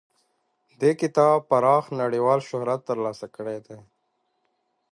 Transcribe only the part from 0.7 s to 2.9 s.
دې کتاب پراخ نړیوال شهرت